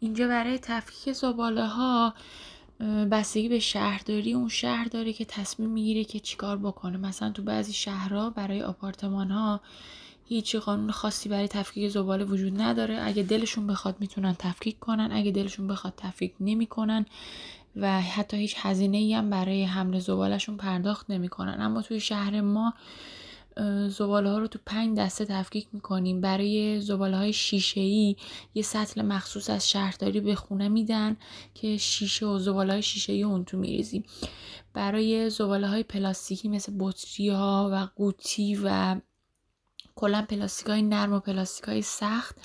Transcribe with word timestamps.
اینجا 0.00 0.28
برای 0.28 0.58
تفکیک 0.58 1.14
زباله 1.14 1.66
ها 1.66 2.14
بستگی 3.10 3.48
به 3.48 3.58
شهرداری 3.58 4.32
اون 4.32 4.48
شهر 4.48 4.84
داره 4.84 5.12
که 5.12 5.24
تصمیم 5.24 5.70
می‌گیره 5.70 6.04
که 6.04 6.20
چیکار 6.20 6.56
بکنه. 6.56 6.96
مثلا 6.96 7.30
تو 7.30 7.42
بعضی 7.42 7.72
شهرها 7.72 8.30
برای 8.30 8.62
آپارتمان 8.62 9.30
ها 9.30 9.60
هیچ 10.24 10.56
قانون 10.56 10.90
خاصی 10.90 11.28
برای 11.28 11.48
تفکیک 11.48 11.88
زباله 11.88 12.24
وجود 12.24 12.60
نداره. 12.60 12.98
اگه 13.02 13.22
دلشون 13.22 13.66
بخواد 13.66 13.96
می‌تونن 14.00 14.34
تفکیک 14.38 14.78
کنن 14.78 15.08
اگه 15.12 15.30
دلشون 15.30 15.66
بخواد 15.66 15.94
تفکیک 15.96 16.32
نمی‌کنن 16.40 17.06
و 17.76 18.00
حتی 18.00 18.36
هیچ 18.36 18.54
هزینه 18.58 18.96
ای 18.96 19.14
هم 19.14 19.30
برای 19.30 19.64
حمل 19.64 19.98
زبالشون 19.98 20.56
پرداخت 20.56 21.10
نمی‌کنن. 21.10 21.60
اما 21.60 21.82
توی 21.82 22.00
شهر 22.00 22.40
ما 22.40 22.74
زباله 23.88 24.30
ها 24.30 24.38
رو 24.38 24.46
تو 24.46 24.58
پنج 24.66 24.98
دسته 24.98 25.24
تفکیک 25.24 25.68
می‌کنیم. 25.72 26.20
برای 26.20 26.80
زباله 26.80 27.16
های 27.16 27.32
شیشه 27.32 27.80
ای 27.80 28.16
یه 28.54 28.62
سطل 28.62 29.02
مخصوص 29.02 29.50
از 29.50 29.70
شهرداری 29.70 30.20
به 30.20 30.34
خونه 30.34 30.68
میدن 30.68 31.16
که 31.54 31.76
شیشه 31.76 32.26
و 32.26 32.38
زباله 32.38 32.72
های 32.72 32.82
شیشه 32.82 33.12
ای 33.12 33.22
اون 33.22 33.44
تو 33.44 33.56
میریزیم. 33.56 34.04
برای 34.74 35.30
زباله 35.30 35.68
های 35.68 35.82
پلاستیکی 35.82 36.48
مثل 36.48 36.72
بطری 36.78 37.28
ها 37.28 37.70
و 37.72 37.88
قوطی 37.96 38.58
و 38.64 38.96
کلا 40.00 40.22
پلاستیک 40.28 40.66
های 40.66 40.82
نرم 40.82 41.12
و 41.12 41.20
پلاستیک 41.20 41.64
های 41.64 41.82
سخت. 41.82 42.36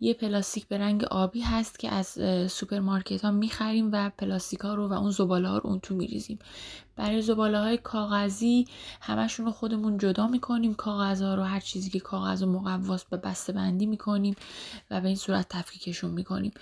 یه 0.00 0.14
پلاستیک 0.14 0.68
به 0.68 0.78
رنگ 0.78 1.04
آبی 1.04 1.40
هست 1.40 1.78
که 1.78 1.94
از 1.94 2.06
سوپرمارکت 2.52 3.24
ها 3.24 3.30
می‌خریم 3.30 3.90
و 3.92 4.10
پلاستیک 4.18 4.60
ها 4.60 4.74
رو 4.74 4.88
و 4.88 4.92
اون 4.92 5.10
زباله 5.10 5.48
ها 5.48 5.58
رو 5.58 5.70
اون 5.70 5.80
تو 5.80 5.94
میریزیم. 5.94 6.38
برای 6.96 7.22
زباله 7.22 7.58
های 7.58 7.76
کاغذی 7.76 8.66
همشون 9.00 9.46
رو 9.46 9.52
خودمون 9.52 9.98
جدا 9.98 10.26
می‌کنیم. 10.26 10.74
کاغذ 10.74 11.22
ها 11.22 11.34
رو 11.34 11.42
هر 11.42 11.60
چیزی 11.60 11.90
که 11.90 12.00
کاغذ 12.00 12.42
و 12.42 12.46
مقواست 12.46 13.10
به 13.10 13.16
بسته 13.16 13.52
بندی 13.52 13.86
می‌کنیم 13.86 14.34
و 14.90 15.00
به 15.00 15.06
این 15.06 15.16
صورت 15.16 15.46
تفکیکشون 15.48 16.10
می‌کنیم. 16.10 16.52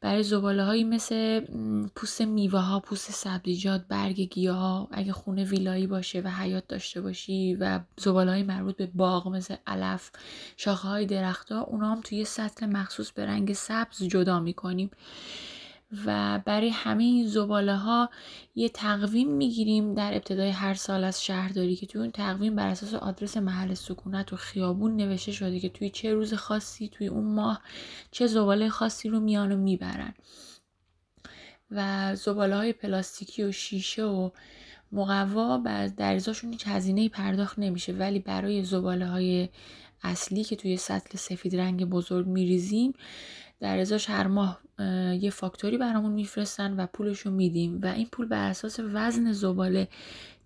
برای 0.00 0.22
زباله 0.22 0.64
هایی 0.64 0.84
مثل 0.84 1.40
پوست 1.96 2.20
میوه 2.20 2.60
ها 2.60 2.80
پوست 2.80 3.10
سبزیجات 3.10 3.84
برگ 3.88 4.20
گیاه 4.20 4.58
ها 4.58 4.88
اگه 4.90 5.12
خونه 5.12 5.44
ویلایی 5.44 5.86
باشه 5.86 6.20
و 6.20 6.28
حیات 6.28 6.68
داشته 6.68 7.00
باشی 7.00 7.54
و 7.54 7.80
زباله 7.96 8.30
های 8.30 8.42
مربوط 8.42 8.76
به 8.76 8.86
باغ 8.86 9.28
مثل 9.28 9.56
شاخه 10.56 10.88
های 10.88 11.06
درخت 11.06 11.52
ها 11.52 11.60
اونا 11.60 11.90
هم 11.90 12.00
توی 12.00 12.24
سطل 12.24 12.66
مخصوص 12.66 13.12
به 13.12 13.26
رنگ 13.26 13.52
سبز 13.52 14.02
جدا 14.02 14.40
می‌کنیم. 14.40 14.90
و 16.06 16.40
برای 16.44 16.68
همه 16.68 17.04
این 17.04 17.26
زباله 17.26 17.76
ها 17.76 18.10
یه 18.54 18.68
تقویم 18.68 19.28
می‌گیریم 19.28 19.94
در 19.94 20.14
ابتدای 20.14 20.50
هر 20.50 20.74
سال 20.74 21.04
از 21.04 21.24
شهرداری 21.24 21.76
که 21.76 21.86
توی 21.86 22.00
اون 22.00 22.10
تقویم 22.10 22.56
بر 22.56 22.68
اساس 22.68 22.94
آدرس 22.94 23.36
محل 23.36 23.74
سکونت 23.74 24.32
و 24.32 24.36
خیابون 24.36 24.96
نوشته 24.96 25.32
شده 25.32 25.60
که 25.60 25.68
توی 25.68 25.90
چه 25.90 26.14
روز 26.14 26.34
خاصی 26.34 26.88
توی 26.88 27.06
اون 27.06 27.34
ماه 27.34 27.62
چه 28.10 28.26
زباله 28.26 28.68
خاصی 28.68 29.08
رو 29.08 29.20
میان 29.20 29.52
و 29.52 29.56
می‌برن. 29.56 30.14
و 31.70 32.16
زباله 32.16 32.56
های 32.56 32.72
پلاستیکی 32.72 33.42
و 33.42 33.52
شیشه 33.52 34.04
و 34.04 34.30
مقوا 34.92 35.62
در 35.96 36.14
ازاشون 36.14 36.52
هیچ 36.52 36.66
هزینه 36.66 37.08
پرداخت 37.08 37.58
نمیشه 37.58 37.92
ولی 37.92 38.18
برای 38.18 38.64
زباله 38.64 39.06
های 39.06 39.48
اصلی 40.04 40.44
که 40.44 40.56
توی 40.56 40.76
سطل 40.76 41.18
سفید 41.18 41.56
رنگ 41.56 41.84
بزرگ 41.84 42.26
میریزیم 42.26 42.92
در 43.60 43.78
ازاش 43.78 44.10
هر 44.10 44.26
ماه 44.26 44.60
یه 45.20 45.30
فاکتوری 45.30 45.78
برامون 45.78 46.12
میفرستن 46.12 46.80
و 46.80 46.86
پولشو 46.86 47.30
میدیم 47.30 47.80
و 47.82 47.86
این 47.86 48.08
پول 48.12 48.26
بر 48.26 48.48
اساس 48.50 48.80
وزن 48.82 49.32
زباله 49.32 49.88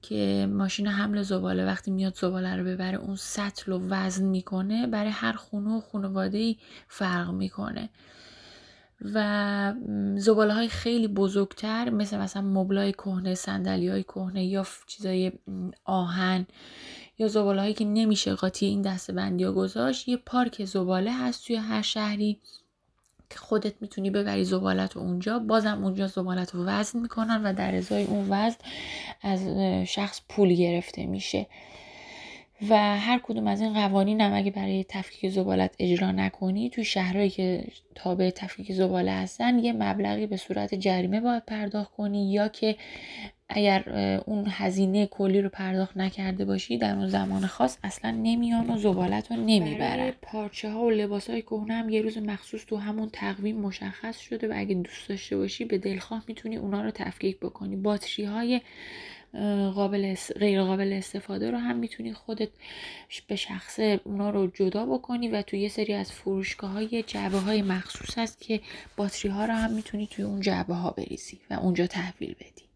که 0.02 0.48
ماشین 0.50 0.86
حمل 0.86 1.22
زباله 1.22 1.66
وقتی 1.66 1.90
میاد 1.90 2.14
زباله 2.14 2.56
رو 2.56 2.64
ببره 2.64 2.98
اون 2.98 3.16
سطل 3.16 3.72
و 3.72 3.80
وزن 3.88 4.24
می‌کنه 4.24 4.86
برای 4.86 5.10
هر 5.10 5.32
خونه 5.32 5.70
و 5.70 5.80
خانواده 5.80 6.56
فرق 6.88 7.30
می‌کنه. 7.30 7.88
و 9.14 9.74
زباله 10.16 10.54
های 10.54 10.68
خیلی 10.68 11.08
بزرگتر 11.08 11.90
مثل 11.90 12.18
مثلا 12.18 12.42
مبلای 12.42 12.92
کهنه 12.92 13.34
صندلی 13.34 13.88
های 13.88 14.02
کهنه 14.02 14.44
یا 14.44 14.66
چیزای 14.86 15.32
آهن 15.84 16.46
یا 17.18 17.28
زباله 17.28 17.60
هایی 17.60 17.74
که 17.74 17.84
نمیشه 17.84 18.34
قاطی 18.34 18.66
این 18.66 18.82
دسته 18.82 19.12
بندی 19.12 19.44
ها 19.44 19.52
گذاشت. 19.52 20.08
یه 20.08 20.16
پارک 20.16 20.64
زباله 20.64 21.12
هست 21.12 21.46
توی 21.46 21.56
هر 21.56 21.82
شهری 21.82 22.40
که 23.30 23.38
خودت 23.38 23.74
می‌تونی 23.80 24.10
ببری 24.10 24.44
زبالت 24.44 24.96
اونجا. 24.96 25.38
بازم 25.38 25.84
اونجا 25.84 26.06
زبالت 26.06 26.54
رو 26.54 26.64
وزن 26.64 26.98
می‌کنن 26.98 27.42
و 27.42 27.52
در 27.52 27.74
ازای 27.74 28.04
اون 28.04 28.26
وزن 28.30 28.58
از 29.22 29.40
شخص 29.88 30.20
پول 30.28 30.54
گرفته 30.54 31.06
میشه. 31.06 31.46
و 32.68 32.98
هر 32.98 33.20
کدوم 33.22 33.46
از 33.46 33.60
این 33.60 33.72
قوانین 33.72 34.20
هم 34.20 34.34
اگه 34.34 34.50
برای 34.50 34.84
تفکیک 34.88 35.30
زبالت 35.30 35.74
اجرا 35.78 36.10
نکنی 36.10 36.70
توی 36.70 36.84
شهرهایی 36.84 37.30
که 37.30 37.64
تابع 37.94 38.30
تفکیک 38.30 38.72
زباله 38.72 39.12
هستن 39.12 39.58
یه 39.58 39.72
مبلغی 39.72 40.26
به 40.26 40.36
صورت 40.36 40.74
جریمه 40.74 41.20
باید 41.20 41.44
پرداخت 41.44 41.92
کنی 41.92 42.32
یا 42.32 42.48
که 42.48 42.76
اگر 43.48 43.84
اون 44.26 44.46
هزینه 44.48 45.06
کلی 45.06 45.42
رو 45.42 45.48
پرداخت 45.48 45.96
نکرده 45.96 46.44
باشی 46.44 46.78
در 46.78 46.94
اون 46.94 47.08
زمان 47.08 47.46
خاص 47.46 47.78
اصلا 47.84 48.10
نمیان 48.10 48.70
و 48.70 48.78
زبالت 48.78 49.32
رو 49.32 49.36
نمی‌برن. 49.36 50.12
پارچه 50.22 50.70
ها 50.70 50.80
و 50.80 50.90
لباس 50.90 51.30
های 51.30 51.42
کهنه 51.42 51.74
هم 51.74 51.88
یه 51.88 52.02
روز 52.02 52.18
مخصوص 52.18 52.66
تو 52.66 52.76
همون 52.76 53.08
تقویم 53.12 53.56
مشخص 53.60 54.18
شده 54.18 54.48
و 54.48 54.52
اگه 54.56 54.74
دوست 54.74 55.08
داشته 55.08 55.36
باشی 55.36 55.64
به 55.64 55.78
دلخواه 55.78 56.24
می‌تونی 56.28 56.56
اونا 56.56 56.82
رو 56.82 56.90
تفکیک 56.90 57.38
بکنی. 57.40 57.76
باتری 57.76 58.24
های 58.24 58.60
قابل 59.74 60.14
غیر 60.38 60.62
قابل 60.62 60.92
استفاده 60.92 61.50
رو 61.50 61.58
هم 61.58 61.76
می‌تونی 61.76 62.12
خودت 62.12 62.48
به 63.28 63.36
شخصه 63.36 64.00
اونا 64.04 64.30
رو 64.30 64.46
جدا 64.46 64.86
بکنی 64.86 65.28
و 65.28 65.42
توی 65.42 65.60
یه 65.60 65.68
سری 65.68 65.94
از 65.94 66.12
فروشگاه 66.12 66.70
های 66.70 67.02
جعبه 67.02 67.38
های 67.38 67.62
مخصوص 67.62 68.18
هست 68.18 68.40
که 68.40 68.60
باتری 68.96 69.30
ها 69.30 69.44
رو 69.44 69.52
هم 69.52 69.72
می‌تونی 69.72 70.06
توی 70.06 70.24
اون 70.24 70.40
جعبه 70.40 70.74
ها 70.74 70.90
بریزی 70.90 71.38
و 71.50 71.54
اونجا 71.54 71.86
تحویل 71.86 72.34
بدی. 72.34 72.67